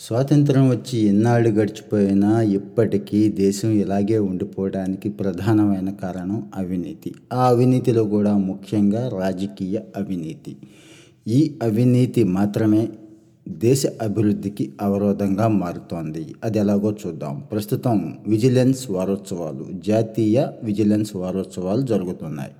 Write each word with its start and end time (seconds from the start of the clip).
స్వాతంత్రం 0.00 0.68
వచ్చి 0.68 0.98
ఎన్నాళ్ళు 0.98 1.48
గడిచిపోయినా 1.48 2.42
ఇప్పటికీ 2.42 3.28
దేశం 3.28 3.70
ఇలాగే 3.70 4.18
ఉండిపోవడానికి 4.18 5.08
ప్రధానమైన 5.08 5.90
కారణం 5.90 6.48
అవినీతి. 6.56 7.14
ఆ 7.32 7.48
అవినీతిలో 7.48 8.04
కూడా 8.04 8.36
ముఖ్యంగా 8.36 9.08
రాజకీయ 9.08 9.80
అవినీతి. 9.96 10.56
ఈ 11.28 11.54
అవినీతి 11.62 12.24
మాత్రమే 12.24 12.88
దేశ 13.48 13.86
అభివృద్ధికి 14.02 14.72
అవరోధంగా 14.80 15.48
మారుతోంది. 15.48 16.34
అది 16.44 16.58
ఎలాగో 16.58 16.96
చూద్దాం. 17.06 17.42
ప్రస్తుతం 17.52 18.18
విజిలెన్స్ 18.28 18.90
వారోత్సవాలు 18.90 19.66
జాతీయ 19.72 20.46
విజిలెన్స్ 20.64 21.16
వారోత్సవాలు 21.16 21.82
జరుగుతున్నాయి. 21.82 22.52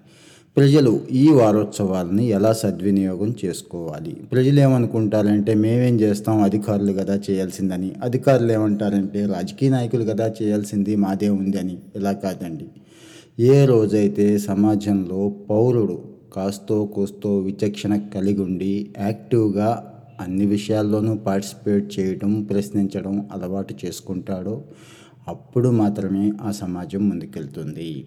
ప్రజలు 0.59 1.01
ఈ 1.11 1.31
వారోత్సవాలని 1.31 2.25
ఎలా 2.29 2.53
సద్వినియోగం 2.53 3.35
చేసుకోవాలి? 3.45 4.17
ప్రజలు 4.33 4.61
ఏమనుకుంటారంటే 4.61 5.55
మేమేం 5.55 6.01
చేస్తాం? 6.01 6.43
అధికారులు 6.43 6.93
కదా 6.93 7.21
చేయాల్సిందని. 7.31 7.91
అధికారులు 8.03 8.53
ఏమంటారంటే 8.53 9.27
రాజకీయ 9.27 9.71
నాయకులు 9.71 10.05
కదా 10.05 10.35
చేయాల్సింది 10.43 10.97
మాదే 10.97 11.29
ఉంది 11.29 11.59
అని 11.59 11.79
ఇలా 11.97 12.13
కాదండి. 12.13 12.67
ఏ 13.39 13.65
రోజైతే 13.65 14.39
సమాజంలో 14.39 15.29
పౌరుడు 15.51 15.99
కాస్తో 16.33 16.85
కూస్తో 16.85 17.39
విచక్షణ 17.39 17.97
కలిగి 18.15 18.41
ఉండి 18.41 18.91
యాక్టివ్గా 18.99 19.93
అన్ని 20.21 20.47
విషయాల్లోనూ 20.47 21.15
పార్టిసిపేట్ 21.15 22.01
చేయడం 22.01 22.43
ప్రశ్నించడం 22.43 23.29
అలవాటు 23.33 23.75
చేసుకుంటాడో 23.85 24.65
అప్పుడు 25.29 25.69
మాత్రమే 25.69 26.33
ఆ 26.43 26.51
సమాజం 26.51 27.09
ముందుకెళ్తుంది. 27.09 28.05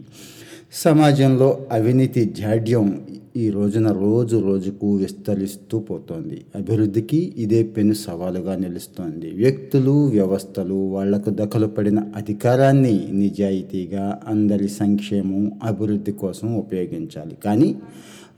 సమాజంలో 0.74 1.60
అవినీతి 1.72 2.26
జాడ్యం 2.26 3.02
ఈ 3.38 3.50
రోజున 3.50 3.88
రోజు 3.92 4.38
రోజుకు 4.38 4.96
విస్తరిస్తూ 4.96 5.80
పోతోంది. 5.80 6.42
అభివృద్ధికి 6.56 7.34
ఇదే 7.38 7.64
పెను 7.64 7.94
సవాలుగా 7.94 8.56
నిలుస్తోంది. 8.56 9.32
వ్యక్తులు 9.32 9.92
వ్యవస్థలు 9.92 10.74
వాళ్ళకు 10.74 11.30
దఖలు 11.30 11.68
పడిన 11.68 12.00
అధికారాన్ని 12.16 13.08
నిజాయితీగా 13.12 14.22
అందరి 14.28 14.68
సంక్షేమం 14.68 15.52
అభివృద్ధి 15.64 16.12
కోసం 16.12 16.56
ఉపయోగించాలి. 16.56 17.38
కానీ 17.46 17.76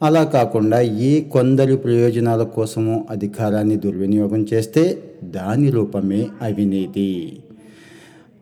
అలా 0.01 0.23
కాకుండా 0.23 0.81
ఏ 0.81 1.21
కొందరి 1.21 1.77
ప్రయోజనాల 1.77 2.43
కోసమో 2.43 3.05
అధికారాన్ని 3.09 3.75
దుర్వినియోగం 3.75 4.45
చేస్తే 4.53 4.83
దాని 5.23 5.69
రూపమే 5.69 6.27
అవినీతి. 6.41 7.09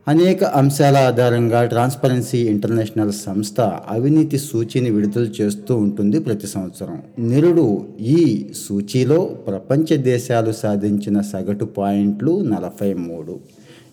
అనేక 0.08 0.44
అంశాల 0.44 0.98
ఆధారంగా 0.98 1.66
ట్రాన్స్పరెన్సీ 1.66 2.38
ఇంటర్నేషనల్ 2.38 3.12
సంస్థ 3.12 3.62
అవినీతి 3.90 4.38
సూచిని 4.38 4.90
విడుదల 4.90 5.28
చేస్తూ 5.42 5.76
ఉంటుంది 5.76 6.20
ప్రతి 6.20 6.48
సంవత్సరం. 6.48 7.02
నిరుడు 7.20 7.86
ఈ 8.00 8.46
సూచీలో 8.70 9.20
ప్రపంచ 9.48 9.98
దేశాలు 9.98 10.52
సాధించిన 10.52 11.22
సగటు 11.22 11.66
పాయింట్లు 11.66 12.42
నలభై 12.42 12.94
మూడు. 12.94 13.40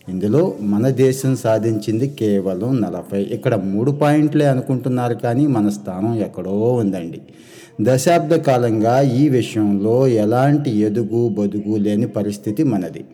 ఇందులో 0.08 0.54
మన 0.60 0.88
దేశం 0.88 1.36
సాధించింది 1.36 2.08
కేవలం 2.08 2.80
నలభై. 2.80 3.22
ఇక్కడ 3.22 3.54
మూడు 3.54 3.90
పాయింట్లే 3.90 4.46
అనుకుంటున్నారు 4.46 5.14
కానీ 5.14 5.46
మన 5.46 5.68
స్థానం 5.68 6.14
ఎక్కడో 6.14 6.72
ఉందండి. 6.72 7.20
దశాబ్ద 7.80 8.34
కాలంగా 8.34 9.00
ఈ 9.00 9.28
విషయంలో 9.28 10.08
ఎలాంటి 10.08 10.70
ఎదుగు 10.70 11.28
బొదుగు 11.28 11.76
లేని 11.76 12.08
పరిస్థితి 12.08 12.62
మనది. 12.62 13.04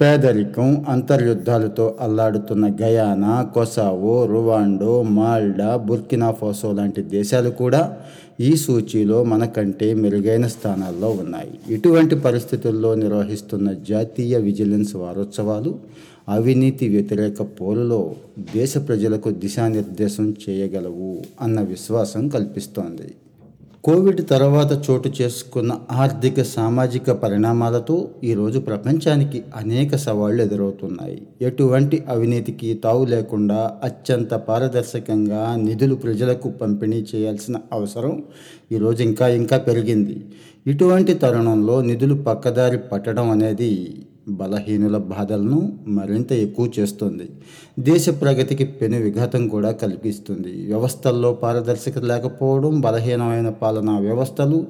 పేదరికం 0.00 0.84
అంతర్యుద్ధాలతో 0.88 1.96
అల్లాడుతున్న 2.00 2.64
గయానా 2.82 3.42
కొసావో 3.42 4.26
రువాండో 4.26 5.02
మాల్డా 5.02 5.76
బుర్కినా 5.76 6.30
ఫోసో 6.30 6.72
లాంటి 6.72 7.02
దేశాలు 7.02 7.50
కూడా 7.50 7.96
ఈ 8.40 8.56
సూచీలో 8.56 9.24
మనకంటే 9.24 9.94
మెరుగైన 9.94 10.46
స్థానాల్లో 10.46 11.10
ఉన్నాయి. 11.10 11.74
ఇటువంటి 11.74 12.14
పరిస్థితుల్లో 12.16 12.94
నిర్వహిస్తున్న 12.94 13.72
జాతీయ 13.72 14.36
విజిలెన్స్ 14.38 14.96
వారోత్సవాలు 14.96 15.78
అవినీతి 16.28 16.88
వ్యతిరేక 16.88 17.42
పోరులో 17.42 18.14
దేశ 18.54 18.78
ప్రజలకు 18.88 19.30
దిశానిర్దేశం 19.30 20.34
చేయగలవు 20.44 21.12
అన్న 21.40 21.60
విశ్వాసం 21.60 22.28
కల్పిస్తోంది. 22.28 23.08
కోవిడ్ 23.86 24.20
తర్వాత 24.30 24.72
చోటు 24.84 25.10
చేసుకున్న 25.22 25.72
ఆర్థిక 25.92 26.42
సామాజిక 26.42 27.10
పరిణామాలతో 27.10 27.96
ఈరోజు 28.24 28.58
ప్రపంచానికి 28.58 29.44
అనేక 29.56 29.96
సవాళ్ళు 29.96 30.40
ఎదురవుతున్నాయి. 30.42 31.18
ఎటువంటి 31.42 32.04
అవినీతికి 32.08 32.74
తావు 32.74 33.04
లేకుండా 33.04 33.60
అత్యంత 33.84 34.34
పారదర్శకంగా 34.48 35.42
నిధులు 35.56 35.94
ప్రజలకు 35.94 36.50
పంపిణీ 36.62 37.06
చేయాల్సిన 37.14 37.56
అవసరం 37.72 38.22
ఈరోజు 38.72 39.02
ఇంకా 39.02 39.28
ఇంకా 39.28 39.58
పెరిగింది. 39.58 40.16
ఇటువంటి 40.66 41.14
తరుణంలో 41.14 41.82
నిధులు 41.82 42.14
పక్కదారి 42.22 42.78
పట్టడం 42.78 43.30
అనేది 43.30 43.72
బలహీనుల 44.28 44.96
బాధలను 44.96 45.78
మరింత 45.88 46.32
ఎక్కువ 46.32 46.70
చేస్తుంది. 46.78 47.28
దేశ 47.78 48.08
ప్రగతికి 48.08 48.64
పెను 48.64 48.98
విఘాతం 48.98 49.48
కూడా 49.48 49.70
కల్పిస్తుంది 49.70 50.66
వ్యవస్థల్లో 50.66 51.32
పారదర్శకత 51.32 51.98
లేకపోవడం 51.98 52.80
బలహీనమైన 52.80 53.48
పాలనా 53.48 53.98
వ్యవస్థలు 53.98 54.66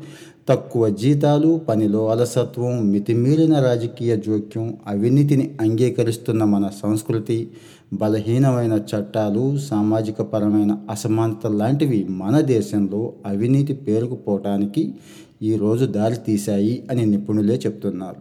తక్కువ 0.48 0.88
జీతాలు 0.88 1.60
పనిలో 1.68 2.08
అలసత్వం 2.08 2.90
మితిమీరిన 2.92 3.60
రాజకీయ 3.60 4.16
జోక్యం 4.16 4.76
అవినీతిని 4.86 5.54
అంగీకరిస్తున్న 5.60 6.44
మన 6.44 6.70
సంస్కృతి 6.82 7.48
బలహీనమైన 7.92 8.72
చట్టాలు 8.72 9.58
సామాజిక 9.58 10.22
పరమైన 10.22 10.78
అసమానత 10.90 11.46
లాంటివి 11.46 12.06
మన 12.10 12.40
దేశంలో 12.40 13.12
అవినీతి 13.26 13.74
పేరుకుపోవటానికి 13.74 14.94
ఈరోజు 15.42 15.84
దారితీశాయి 15.84 16.82
అని 16.90 17.06
నిపుణులే 17.06 17.54
చెప్తున్నారు. 17.54 18.16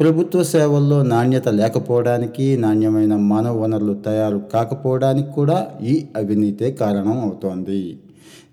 ప్రభుత్వ 0.00 0.42
సేవల్లో 0.42 1.02
నాణ్యత 1.02 1.48
లేకపోవడానికి 1.48 2.56
నాణ్యమైన 2.56 3.16
మానవ 3.16 3.62
వనరులు 3.62 3.94
తయారు 3.94 4.42
కాకపోవడానికి 4.52 5.32
కూడా 5.32 5.66
ఈ 5.82 6.06
అవినీతే 6.16 6.72
కారణం 6.72 7.20
అవుతోంది. 7.20 7.98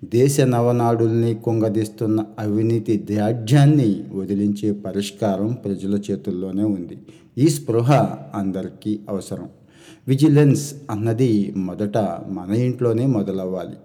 దేశ 0.03 0.41
నవనాడుల్ని 0.41 1.35
కుంగదీస్తున్న 1.35 2.23
అవినీతి 2.39 2.97
దాఢ్యాన్ని 3.11 4.03
వదిలించే 4.16 4.72
పరిష్కారం 4.72 5.53
ప్రజల 5.53 6.00
చేతుల్లోనే 6.11 6.63
ఉంది. 6.63 6.97
ఈ 7.38 7.47
స్పృహ 7.47 7.91
అందరికీ 8.35 9.00
అవసరం. 9.09 9.50
విజిలెన్స్ 10.07 10.73
అన్నది 10.91 11.53
మొదట 11.57 11.97
మన 12.29 12.56
ఇంట్లోనే 12.56 13.06
మొదలవ్వాలి. 13.06 13.75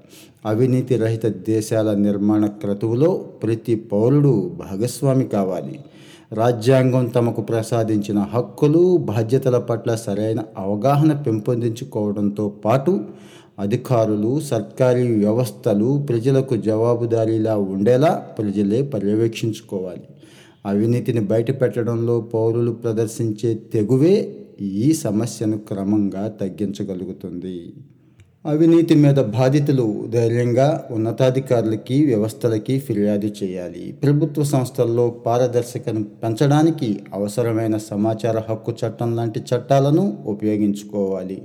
అవినీతి 0.47 0.97
రహిత 0.97 1.27
దేశాల 1.27 1.95
నిర్మాణ 1.95 2.47
క్రతువులో 2.47 3.15
ప్రతి 3.15 3.75
పౌరుడు 3.75 4.51
భాగస్వామి 4.59 5.25
కావాలి. 5.25 5.81
రాజ్యాంగం 6.33 7.07
తమకు 7.07 7.41
ప్రసాదించిన 7.41 8.19
హక్కులు 8.19 8.97
బాధ్యతల 8.97 9.59
పట్ల 9.59 9.95
సరైన 9.95 10.41
అవగాహన 10.59 11.13
పెంపొందించుకోవడంతో 11.13 12.49
పాటు 12.49 13.01
అధికారులు 13.59 14.41
సర్కారీ 14.41 15.07
వ్యవస్థలు 15.17 16.07
ప్రజలకు 16.09 16.57
జవాబుదారీలా 16.57 17.57
ఉండేలా 17.57 18.11
ప్రజలే 18.39 18.83
పర్యవేక్షించుకోవాలి. 18.83 20.05
అవినీతిని 20.67 21.21
బయటపెట్టడంలో 21.21 22.21
పౌరులు 22.21 22.73
ప్రదర్శించే 22.73 23.55
తెగువే 23.55 24.15
ఈ 24.61 24.93
సమస్యను 24.93 25.59
క్రమంగా 25.59 26.29
తగ్గించగలుగుతుంది. 26.29 27.59
అవినీతి 28.49 28.95
మీద 28.95 29.19
బాధితులు 29.37 29.85
ధైర్యంగా 30.13 30.67
ఉన్నతాధికారులకి 30.91 31.97
వ్యవస్థలకి 32.07 32.75
ఫిర్యాదు 32.79 33.29
చేయాలి. 33.41 33.85
ప్రభుత్వ 34.03 34.43
సంస్థల్లో 34.43 35.05
పారదర్శకను 35.27 36.03
పెంచడానికి 36.23 36.89
అవసరమైన 37.15 37.77
సమాచార 37.77 38.37
హక్కు 38.49 38.75
చట్టం 38.81 39.17
లాంటి 39.17 39.41
చట్టాలను 39.41 40.05
ఉపయోగించుకోవాలి. 40.27 41.39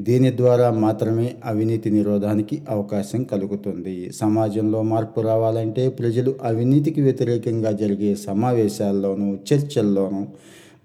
దీని 0.00 0.36
ద్వారా 0.36 0.70
మాత్రమే 0.70 1.28
అవినీతి 1.44 1.90
నిరోధానికి 1.90 2.62
అవకాశం 2.70 3.22
కలుగుతుంది. 3.24 3.96
సమాజంలో 4.12 4.82
మార్పు 4.82 5.20
రావాలంటే 5.20 5.88
ప్రజలు 5.88 6.34
అవినీతికి 6.42 7.02
వ్యతిరేకంగా 7.02 7.72
జరిగే 7.72 8.14
సమావేశాల్లోనూ 8.28 9.30
చర్చల్లోనూ 9.48 10.22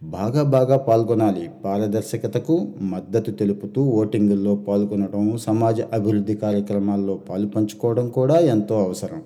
బాగా 0.01 0.43
బాగా 0.43 0.77
పాల్గొనాలి. 0.77 1.49
పారదర్శకతకు 1.65 2.55
మద్దతు 2.81 3.31
తెలుపుతూ 3.31 3.81
ఓటింగుల్లో 3.83 4.55
పాల్గొనడం 4.55 5.37
సమాజ 5.37 5.81
అభివృద్ధి 5.93 6.35
కార్యక్రమాల్లో 6.35 7.15
పాలు 7.29 7.47
పంచుకోవడం 7.47 8.09
కూడా 8.09 8.37
ఎంతో 8.39 8.75
అవసరం. 8.83 9.21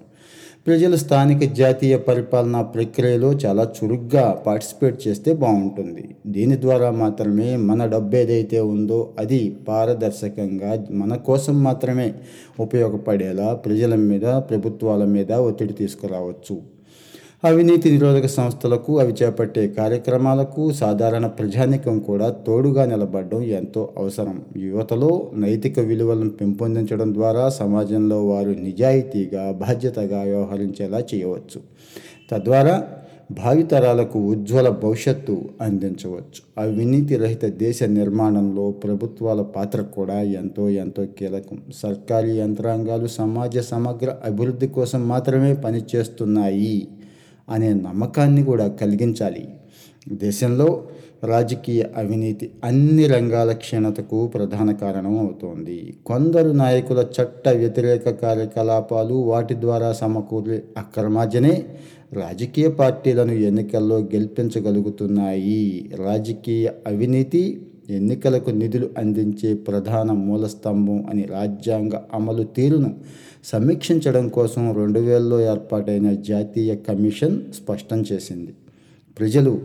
ప్రజలు 0.68 0.96
స్థానిక 0.96 1.44
జాతీయ 1.54 1.98
పరిపాలనా 1.98 2.62
ప్రక్రియలో 2.62 3.30
చాలా 3.34 3.64
చురుగ్గా 3.78 4.26
పార్టిసిపేట్ 4.48 5.08
చేస్తే 5.08 5.34
బాగుంటుంది. 5.34 6.16
దీని 6.28 6.62
ద్వారా 6.62 6.92
మాత్రమే 6.92 7.56
మన 7.70 7.86
డబ్బు 7.86 8.16
ఏదైతే 8.16 8.60
ఉందో 8.60 9.14
అది 9.20 9.58
పారదర్శకంగా 9.68 10.74
మన 10.92 11.16
కోసం 11.16 11.64
మాత్రమే 11.64 12.14
ఉపయోగపడేలా 12.60 13.54
ప్రజల 13.54 13.96
మీద 13.96 14.28
ప్రభుత్వాల 14.52 15.06
మీద 15.06 15.32
ఒత్తిడి 15.32 15.74
తీసుకురావచ్చు. 15.74 16.58
అవినీతి 17.44 17.92
నిరోధక 17.92 18.26
సంస్థలకు 18.26 19.00
అవి 19.00 19.14
చేపట్టే 19.24 19.68
కార్యక్రమాలకు 19.68 20.72
సాధారణ 20.72 21.28
ప్రజానికం 21.28 22.00
కూడా 22.00 22.30
తోడుగా 22.30 22.86
నిలబడడం 22.86 23.42
ఎంతో 23.42 23.90
అవసరం. 23.98 24.42
యువతలో 24.58 25.32
నైతిక 25.34 25.80
విలువలను 25.80 26.30
పెంపొందించడం 26.30 27.14
ద్వారా 27.14 27.50
సమాజంలో 27.50 28.26
వారు 28.28 28.50
నిజాయితీగా 28.50 29.52
బాధ్యతగా 29.52 30.22
వ్యవహరించేలా 30.22 31.00
చేయవచ్చు. 31.00 31.62
తద్వారా 32.32 32.84
భావితరాలకు 33.32 34.20
ఉజ్వల 34.20 34.70
భవిష్యత్తు 34.70 35.42
అందించవచ్చు. 35.62 36.42
అవినీతి 36.58 37.16
రహిత 37.16 37.46
దేశ 37.46 37.84
నిర్మాణంలో 37.84 38.72
ప్రభుత్వాల 38.72 39.42
పాత్ర 39.42 39.82
కూడా 39.82 40.22
ఎంతో 40.22 40.70
ఎంతో 40.70 41.06
కీలకం. 41.06 41.58
సర్కారీ 41.76 42.38
యంత్రాంగాలు 42.38 43.08
సమాజ 43.08 43.58
సమగ్ర 43.58 44.16
అభివృద్ధి 44.26 44.68
కోసం 44.68 45.08
మాత్రమే 45.08 45.54
పనిచేస్తున్నాయి. 45.54 46.88
అనే 47.50 47.74
నమ్మకాన్ని 47.74 48.44
కూడా 48.44 48.68
కలిగించాలి. 48.68 49.48
దేశంలో 50.08 50.84
రాజకీయ 51.24 51.84
అవినీతి 51.98 52.52
అన్ని 52.64 53.08
రంగాల 53.08 53.52
క్షీణతకు 53.52 54.28
ప్రధాన 54.28 54.72
కారణం 54.72 55.20
అవుతోంది. 55.20 55.98
కొందరు 56.06 56.52
నాయకుల 56.52 57.06
చట్ట 57.22 57.50
వ్యతిరేక 57.50 58.10
కార్యకలాపాలు 58.10 59.14
వాటి 59.14 59.54
ద్వారా 59.54 59.94
సమకూరే 59.94 60.64
అక్రమార్జనే 60.78 61.64
రాజకీయ 62.14 62.68
పార్టీలను 62.68 63.32
ఎన్నికల్లో 63.32 63.98
గెలిపించగలుగుతున్నాయి. 63.98 65.92
రాజకీయ 65.96 66.70
అవినీతి 66.88 67.68
ఎన్నికలకు 67.96 68.50
నిధులు 68.50 68.90
అందించే 68.98 69.54
ప్రధాన 69.54 70.12
మూలస్తంభం 70.12 71.06
అని 71.10 71.24
రాజ్యాంగ 71.24 71.92
అమలు 72.14 72.44
తీరును 72.44 72.96
సమీక్షించడం 73.44 74.30
కోసం 74.30 74.76
రెండు 74.76 75.00
వేలలో 75.00 75.42
ఏర్పాటైన 75.42 76.14
జాతీయ 76.14 76.76
కమిషన్ 76.76 77.42
స్పష్టం 77.54 78.04
చేసింది. 78.14 78.54
ప్రజలు 79.20 79.62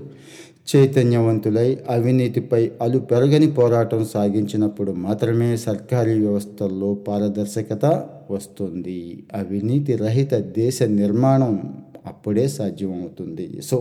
చైతన్యవంతులై 0.76 1.78
అవినీతిపై 1.90 2.70
అలు 2.82 2.99
పెరగని 2.99 3.49
పోరాటం 3.52 4.05
సాగించినప్పుడు 4.05 4.93
మాత్రమే 4.93 5.56
సర్కారీ 5.56 6.14
వ్యవస్థల్లో 6.20 6.94
పారదర్శకత 6.94 8.06
వస్తుంది. 8.31 9.25
అవినీతి 9.34 9.96
రహిత 9.96 10.34
దేశ 10.34 10.82
నిర్మాణం 10.82 11.75
అప్పుడే 12.06 12.49
సాధ్యమవుతుంది. 12.49 13.62
సో 13.62 13.76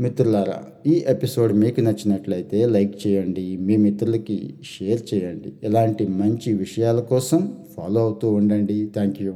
మిత్రులారా 0.00 0.56
ఈ 0.86 1.04
ఎపిసోడ్ 1.08 1.52
మీకు 1.52 1.80
నచ్చినట్లయితే 1.80 2.66
లైక్ 2.66 3.06
చేయండి 3.06 3.56
మీ 3.56 3.76
మిత్రులకి 3.76 4.54
షేర్ 4.64 5.14
చేయండి. 5.14 5.52
ఇలాంటి 5.62 6.06
మంచి 6.06 6.54
విషయాల 6.54 7.00
కోసం 7.00 7.40
ఫాలో 7.76 8.00
అవుతూ 8.00 8.32
ఉండండి. 8.32 8.76
Thank 8.94 9.22
you 9.22 9.34